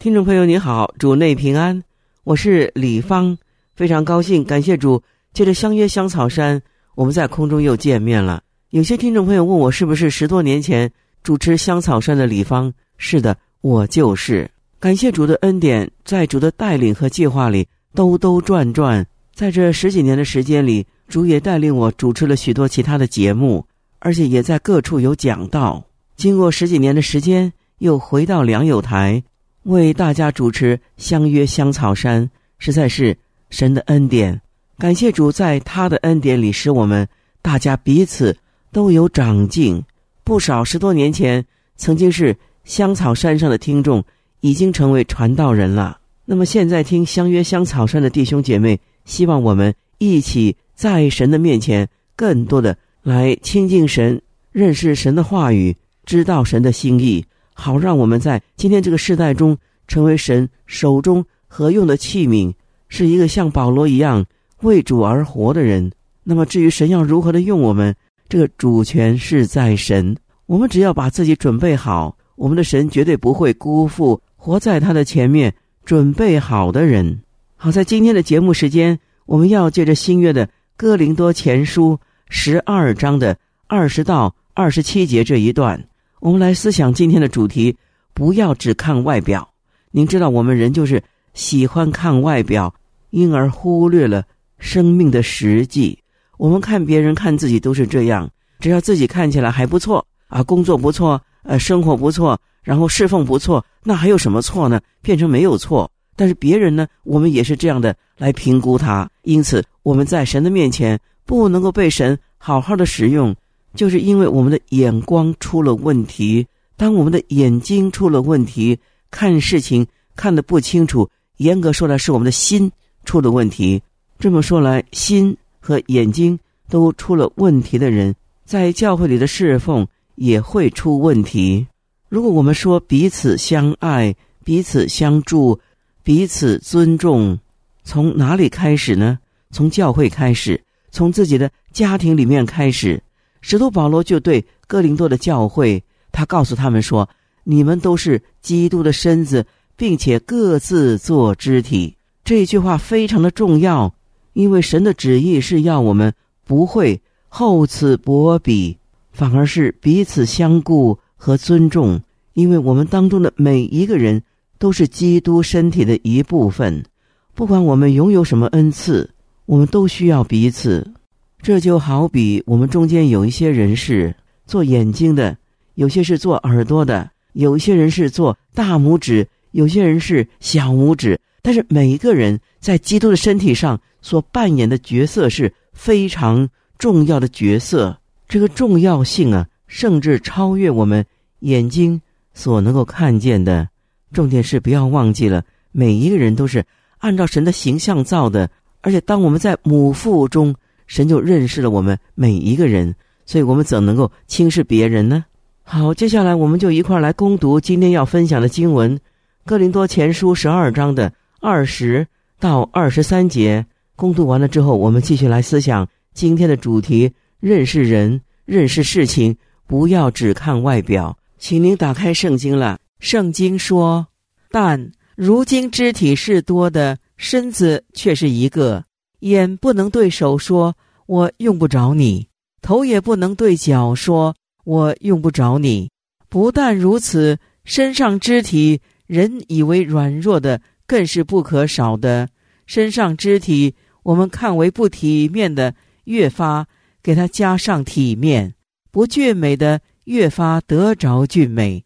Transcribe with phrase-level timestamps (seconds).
[0.00, 1.82] 听众朋友，你好，主内平安，
[2.22, 3.36] 我是李芳，
[3.74, 5.02] 非常高兴，感谢主，
[5.32, 6.62] 借着相约香草山，
[6.94, 8.40] 我们在空中又见面了。
[8.70, 10.88] 有些听众朋友问我是不是十多年前
[11.24, 12.72] 主持香草山的李芳？
[12.96, 14.48] 是的，我就是。
[14.78, 19.04] 感谢主的恩典，在主的带领和计划里兜兜转转，
[19.34, 20.86] 在这十几年的时间里。
[21.08, 23.66] 主也带领我主持了许多其他的节目，
[23.98, 25.82] 而且也在各处有讲道。
[26.16, 29.24] 经过十几年的时间，又回到良友台，
[29.68, 32.24] 为大家主持《相约香草山》，
[32.58, 33.14] 实在是
[33.50, 34.40] 神的恩典。
[34.78, 37.06] 感谢主，在他的恩典里，使我们
[37.42, 38.34] 大家彼此
[38.72, 39.82] 都有长进。
[40.24, 41.44] 不少十多年前
[41.76, 44.02] 曾经是香草山上的听众，
[44.40, 46.00] 已经成为传道人了。
[46.24, 50.56] 那么现在听《相约香草山》的弟兄姐妹，希望我们一起。
[50.74, 54.22] 在神的面前，更多的来亲近神，
[54.52, 57.26] 认识神的话语，知道神的心意，
[57.60, 62.54] 好让我们在今天这个时代中，成为神手中合用的器皿，
[62.88, 64.24] 是一个像保罗一样
[64.60, 65.90] 为主而活的人。
[66.22, 67.92] 那么，至于神要如何的用我们，
[68.28, 70.16] 这个主权是在神。
[70.46, 75.52] 我们只要把自己准备好，我们的神绝对不会辜负活在他的前面
[75.84, 77.20] 准备好的人。
[77.56, 80.48] 好，在今天的节目时间，我们要借着新约的。
[80.76, 81.98] 哥林多前书
[82.28, 83.36] 十二章的
[83.66, 85.87] 二十到二十七节这一段，
[86.20, 87.76] 我们来思想今天的主题：
[88.12, 89.48] 不要只看外表。
[89.92, 91.02] 您知道，我们人就是
[91.32, 92.74] 喜欢看外表，
[93.10, 94.24] 因而忽略了
[94.58, 95.96] 生命的实际。
[96.36, 98.28] 我们看别人、看自己都是这样，
[98.58, 104.80] 只要自己看起来还不错啊，工作不错，呃，生活不错，然后侍奉不错，那还有什么错呢？
[105.00, 105.90] 变成没有错。
[106.16, 106.84] 但是别人呢？
[107.04, 113.34] 我们也是这样的来评估他，因此我们在神的面前不能够被神好好的使用，
[113.78, 116.44] 就是因为我们的眼光出了问题。
[116.76, 118.76] 当我们的眼睛出了问题，
[119.08, 122.72] 看事情看得不清楚，严格说来是我们的心
[123.04, 123.80] 出了问题。
[124.18, 126.36] 这么说来，心和眼睛
[126.68, 131.64] 都出了问题的人，在教会里的侍奉也会出问题。
[132.08, 134.12] 如果我们说彼此相爱，
[134.42, 135.60] 彼此相助。
[136.02, 137.38] 彼此尊重，
[137.84, 139.18] 从哪里开始呢？
[139.50, 143.02] 从教会开始，从自己的家庭里面开始。
[143.48, 145.82] 使徒保罗就对哥林多的教会，
[146.12, 147.08] 他告诉他们说
[147.44, 153.94] ：“你们都是基督的身子，并且各自做肢体。”这句话非常的重要，
[154.34, 156.12] 因为神的旨意是要我们
[156.44, 158.76] 不会厚此薄彼，
[159.12, 162.02] 反而是彼此相顾和尊重，
[162.34, 164.22] 因为我们当中的每一个人。
[164.58, 166.84] 都是基督身体的一部分，
[167.32, 169.08] 不管我们拥有什么恩赐，
[169.46, 170.92] 我们都需要彼此。
[171.40, 174.14] 这就好比我们中间有一些人是
[174.46, 175.36] 做眼睛的，
[175.74, 181.18] 有些是做耳朵的，有一些人是做大拇指，有些人是小拇指。
[181.40, 187.98] 但是每一个人在基督的身体上所扮演的角色是非常重要的角色，
[188.28, 191.04] 这个重要性啊，甚至超越我们
[191.40, 192.00] 眼睛
[192.34, 193.68] 所能够看见的。
[194.12, 196.64] 重点是不要忘记了，每一个人都是
[196.98, 198.50] 按照神的形象造的，
[198.80, 200.54] 而且当我们在母腹中，
[200.88, 202.92] 神就认识了我们每一个人，
[203.24, 205.24] 所以我们怎能够轻视别人呢？
[205.62, 208.96] 好，接下来我们就一块来攻读今天要分享的经文，
[209.44, 212.04] 《哥林多前书》十二章的二十
[212.40, 213.64] 到二十三节。
[213.94, 221.18] 攻读完了之后，我们继续来思想今天的主题：认识人，认识事情，不要只看外表。
[221.36, 222.78] 请您打开圣经了。
[222.98, 224.06] 圣经说
[224.50, 228.84] ：“但如今肢体是多的，身子却是一个。
[229.20, 230.76] 眼不能对手说
[231.08, 232.28] ‘我用不着你’，
[232.60, 235.90] 头也不能对脚说‘我用不着你’。
[236.28, 242.28] 不但如此，身上肢体人以为软弱的，更是不可少的。
[242.66, 245.74] 身上肢体我们看为不体面的，
[246.04, 246.66] 越发
[247.02, 248.50] 给它加上体面；
[248.90, 251.82] 不俊美的，越发得着俊美。”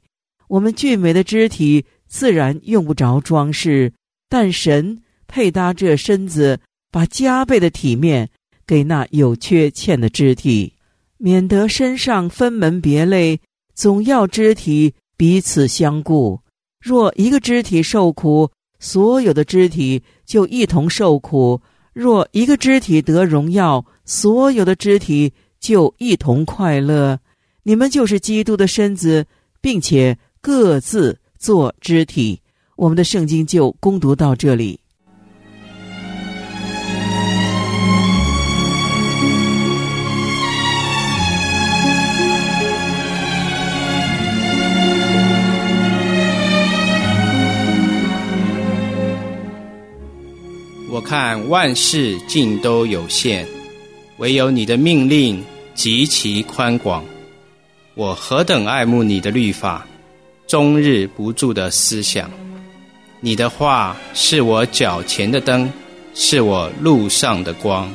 [0.49, 3.93] 我们俊美的肢体自然用不着装饰，
[4.29, 6.59] 但神配搭这身子，
[6.91, 8.29] 把加倍的体面
[8.67, 10.73] 给那有缺欠的肢体，
[11.19, 13.41] 免得身上分门别类，
[13.75, 16.41] 总要肢体彼此相顾。
[16.81, 18.51] 若一个肢体受苦，
[18.81, 21.61] 所有的肢体就一同受苦；
[21.93, 27.19] 若一个肢体得荣耀，所有的肢体就一同快乐。
[27.63, 29.25] 你们就是基督的身子，
[29.61, 32.41] 并且各自做肢体。
[32.75, 34.81] 我们的圣经就攻读到这里。
[51.13, 53.47] 看万事尽都有限，
[54.17, 55.45] 唯有你的命令
[55.75, 57.05] 极其宽广。
[57.95, 59.87] 我何等爱慕你的律法，
[60.47, 62.31] 终日不住的思想。
[63.21, 65.71] 你的话是我脚前的灯，
[66.15, 67.93] 是我路上的光。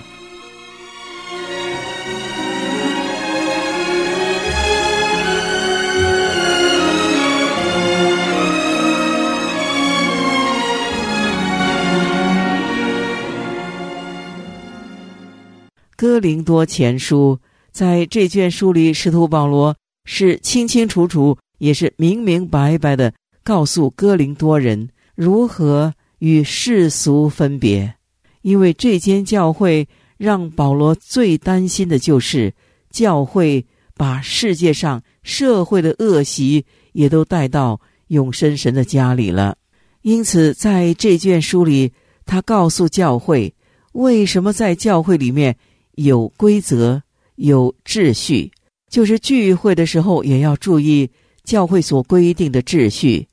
[15.98, 17.40] 哥林多前书，
[17.72, 23.12] 在这卷书里，使徒保罗是清清楚楚，也是明明白白的
[23.44, 27.96] 告诉哥林多人如何与世俗分别。
[28.44, 32.54] 因为这间教会让保罗最担心的就是
[32.92, 33.66] 教会
[33.96, 39.58] 把世界上社会的恶习也都带到永生神的家里了。
[40.04, 41.92] 因此，在这卷书里，
[42.24, 43.52] 他告诉教会，
[43.94, 45.58] 为什么在教会里面。
[45.98, 47.02] 有规则，
[47.36, 48.52] 有秩序，
[48.88, 51.10] 就是聚会的时候也要注意
[51.44, 53.28] 教会所规定的秩序。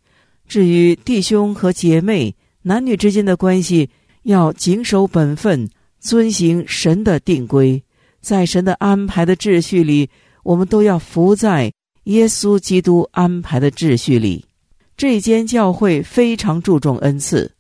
[0.49, 3.91] 至于弟兄和姐妹、男女之间的关系，
[4.23, 5.69] 要谨守本分，
[6.01, 7.83] 遵行神的定规。
[8.21, 10.09] 在神的安排的秩序里，
[10.43, 11.71] 我们都要服在
[12.05, 14.47] 耶稣基督安排的秩序里。
[14.97, 17.53] 这间教会非常注重恩赐，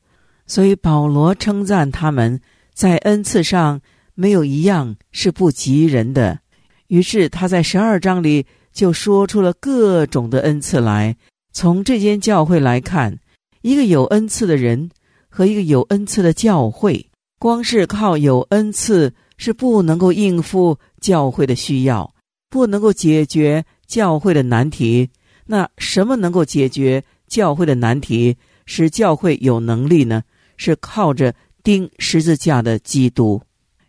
[0.46, 2.40] 所以保罗称赞他们
[2.72, 3.82] 在恩赐上。
[4.14, 6.38] 没有一样是不及人的，
[6.86, 11.16] 于是他在十二章里就说出了各种的恩赐来。
[11.52, 13.18] 从这间教会来看，
[13.62, 14.90] 一个有恩赐的人
[15.28, 22.14] 和一个有恩赐的教会，光是靠有恩赐是不能够应付教会的需要，
[22.50, 25.10] 不能够解决教会的难题。
[25.46, 30.22] 那什么能够解决教会的难题，使教会有能力呢？
[30.56, 33.42] 是靠着钉十字架的基督。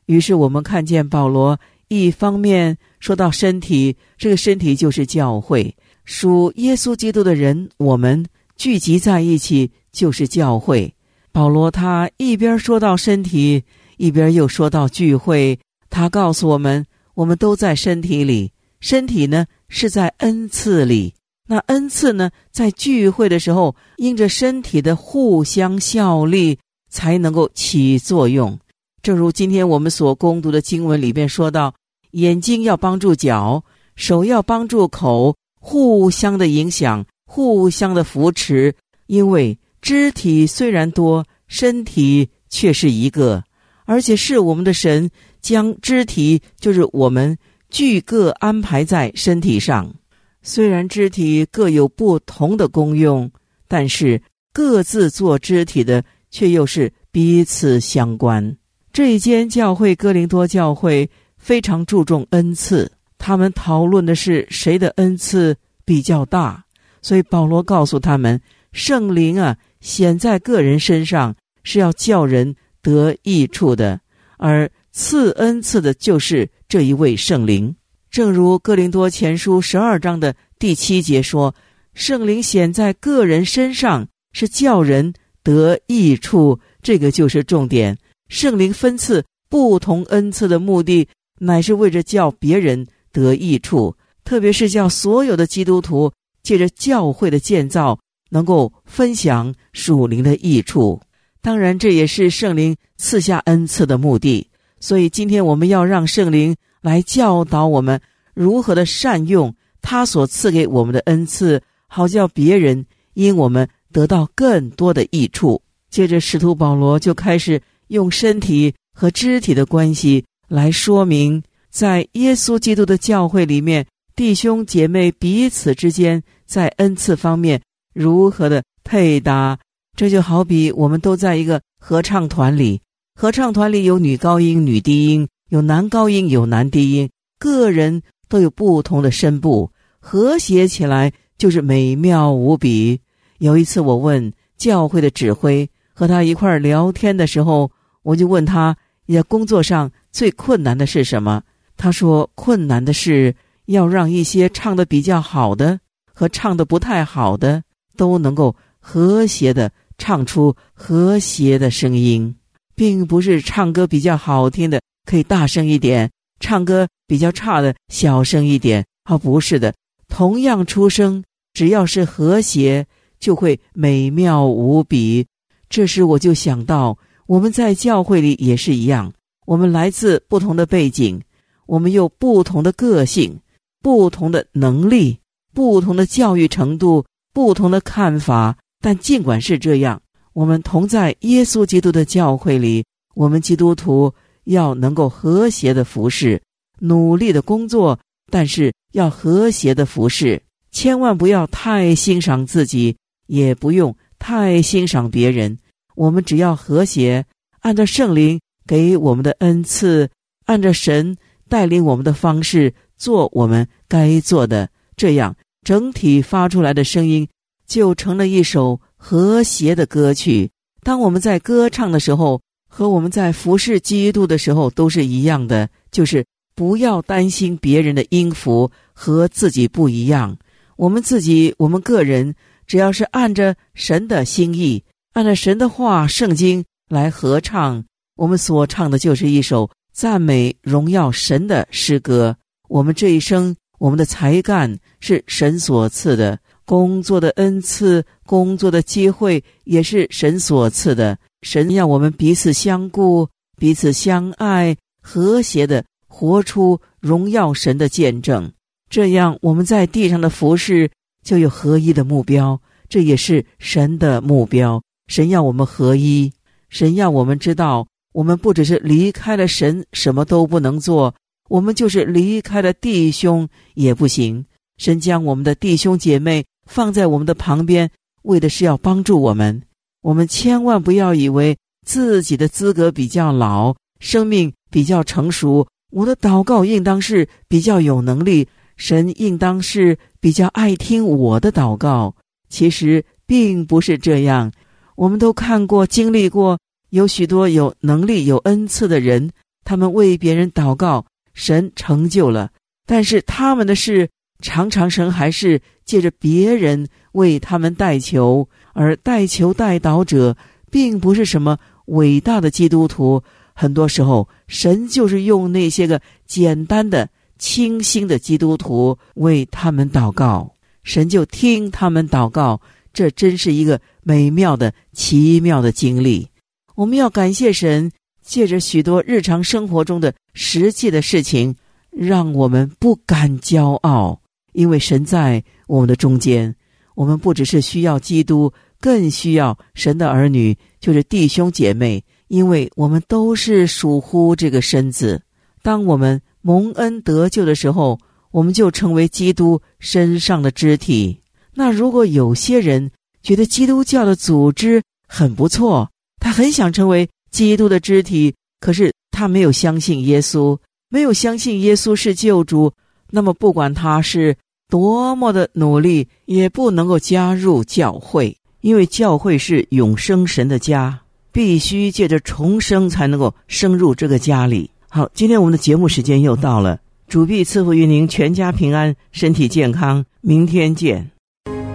[0.05, 8.25] 于是我们看见保罗一方面说到身体，这个身体就是教会，属耶稣基督的人，我们
[8.55, 10.93] 聚集在一起就是教会。
[11.31, 13.63] 保罗他一边说到身体，
[13.97, 15.59] 一边又说到聚会，
[15.89, 21.13] 他告诉我们，我们都在身体里，身体呢是在恩赐里，
[21.47, 26.57] 那恩赐呢在聚会的时候，因着身体的互相效力，
[26.89, 28.57] 才能够起作用。
[29.05, 31.75] 正如今天我们所攻读的经文里边说到，
[32.13, 33.63] 眼睛要帮助脚，
[33.95, 38.73] 手要帮助口，互相的影响，互相的扶持。
[39.05, 43.43] 因为肢体虽然多，身体却是一个，
[43.85, 47.37] 而且是我们的神将肢体，就是我们
[47.69, 49.93] 俱各安排在身体上。
[50.41, 53.29] 虽然肢体各有不同的功用，
[53.67, 54.19] 但是
[54.51, 58.57] 各自做肢体的，却又是彼此相关。
[58.95, 66.63] 这一间教会哥林多教会非常注重恩赐，他们讨论的是谁的恩赐比较大。
[67.01, 68.39] 所以保罗告诉他们，
[68.71, 73.99] 圣灵啊显在个人身上是要叫人得益处的，
[74.37, 77.75] 而赐恩赐的就是这一位圣灵。
[78.09, 81.53] 正如哥林多前书十二章的第七节说
[81.93, 87.97] ：“圣灵显在个人身上是叫人得益处。”这个就是重点。
[88.27, 91.07] 圣灵分赐不同恩赐的目的，
[91.39, 100.99] 乃是为着叫别人得益处，特别是叫所有的基督徒借着教会的建造，能够分享属灵的益处。
[101.41, 104.47] 当然，这也是圣灵赐下恩赐的目的。
[104.79, 108.01] 所以，今天我们要让圣灵来教导我们
[108.33, 115.61] 如何的善用他所赐给我们的恩赐，好叫别人因我们得到更多的益处。
[115.91, 117.61] 接着，使徒保罗就开始。
[117.87, 127.61] 用身体和肢体的关系来说明，在耶稣基督的教会里面，弟兄姐妹彼此之间在恩赐方面
[127.93, 129.59] 如何的配搭。
[129.97, 132.81] 这就好比我们都在一个合唱团里，
[133.15, 142.99] 合唱团里有女高音、女低音，有男高音、有男低音，个人都有不同的声部，和谐起来就是美妙无比。
[143.37, 147.71] 有一次，我问教会的指挥和他一块聊天的时候，
[148.05, 151.41] 我就问他：你在工作上最困难的是什么？
[151.75, 153.35] 他说：困难的是
[153.65, 155.79] 要让一些唱的比较好的
[156.13, 157.63] 和唱的不太好的
[157.97, 162.35] 都能够和谐的唱出和谐的声音，
[162.75, 168.85] 并不是唱歌比较好听的可以大声一点，唱歌比较差的小声一点。
[169.05, 169.73] 啊，不是的，
[170.07, 172.85] 同样出声，只要是和谐。
[173.17, 175.25] 就会美妙无比。
[175.69, 176.95] 这时我就想到，
[177.27, 179.11] 我们在教会里也是一样。
[179.45, 181.21] 我们来自不同的背景，
[181.65, 183.39] 我们有不同的个性、
[183.81, 185.19] 不同的能力、
[185.53, 188.57] 不同的教育程度、不同的看法。
[188.81, 190.01] 但尽管是这样，
[190.33, 194.13] 我们同在耶稣基督的教会里，我们基督徒
[194.43, 196.41] 要能够和谐的服侍，
[196.79, 197.99] 努力的工作，
[198.31, 200.41] 但是要和谐的服侍，
[200.71, 202.95] 千万不要太欣赏自己。
[203.27, 205.57] 也不用太欣赏别人，
[205.95, 207.25] 我们只要和谐，
[207.61, 210.09] 按照圣灵给我们的恩赐，
[210.45, 211.17] 按照神
[211.49, 217.27] 带领我们的方式做我们该做的，这样整体发出来的声音
[217.65, 220.51] 就成了一首和谐的歌曲。
[220.83, 226.25] 当我们在歌唱的时候，和我们在服侍基督的时候都是一样的，就是
[226.55, 230.37] 不要担心别人的音符和自己不一样，
[230.75, 232.35] 我们自己，我们个人。
[232.67, 234.83] 只要是按着神的心意，
[235.15, 237.81] 按照神的话、圣经来合唱，
[238.17, 242.35] 我们所唱的就是一首赞美、荣耀神的诗歌。
[242.67, 251.17] 我们这一生，我们的才干是神所赐的，工作的恩赐、工作的机会也是神所赐的。
[251.43, 253.25] 神要我们彼此相顾、
[253.57, 258.51] 彼此相爱，和谐的活出荣耀神的见证。
[258.89, 260.91] 这样，我们在地上的服饰。
[261.23, 264.83] 就有合一的目标，这也是神的目标。
[265.07, 266.31] 神要我们合一，
[266.69, 271.13] 神要我们知道，我们不只是离开了神，什么都不能做；
[271.49, 274.45] 我们就是离开了弟兄也不行。
[274.77, 277.89] 神将我们的弟兄姐妹放在我们的旁边，
[278.23, 279.61] 为的是要帮助我们。
[280.01, 288.47] 我们千万不要以为自己的资格比较老，生命比较成熟，我的祷告应当是比较有能力。
[288.77, 292.13] 神应当是比较爱听我的祷告，
[292.49, 294.51] 其实并不是这样。
[294.95, 296.59] 我们都看过、经历过，
[296.89, 299.29] 有许多有能力、有恩赐的人，
[299.63, 302.49] 他们为别人祷告，神成就了。
[302.85, 304.09] 但是他们的事，
[304.41, 310.35] 常常神还是借着别人为他们代求，而代求代祷者，
[310.71, 313.21] 并不是什么伟大的基督徒。
[313.53, 317.09] 很多时候，神就是用那些个简单的。
[317.37, 322.61] 清新的基督徒为他们祷告，神就听他们祷告。
[322.93, 326.29] 这真是一个美妙的、奇妙的经历。
[326.75, 331.55] 我们要感谢神，借着许多日常生活中的实际的事情，
[331.89, 334.21] 让我们不敢骄傲，
[334.53, 336.55] 因为神在我们的中间。
[336.93, 345.23] 我们不只是需要基督，更需要神的儿女，就是弟兄姐妹，因为我们都是属乎这个身子。
[345.61, 346.21] 当我们。
[346.47, 347.97] 蒙恩得救的时候，
[348.29, 351.21] 我们就成为基督身上的肢体。
[351.55, 352.91] 那如果有些人
[353.25, 355.89] 觉得基督教的组织很不错，
[356.19, 360.55] 他很想成为基督的肢体，可是他没有相信耶稣，
[360.89, 362.71] 没有相信耶稣是救主，
[363.09, 364.37] 那么不管他是
[364.69, 371.01] 多么的努力，也不能够加入教会，因为教会是永生神的家，
[371.31, 374.69] 必须借着重生才能够升入这个家里。
[374.87, 381.09] 好，今天我们的节目时间又到了，主必赐福于您全家平安，身体健康，明天见。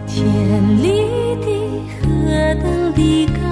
[0.07, 1.00] 天
[2.93, 3.50] 的歌。